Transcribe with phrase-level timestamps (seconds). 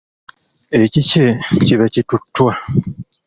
[0.83, 1.25] Ekikye
[1.65, 2.51] kiba kituttwa.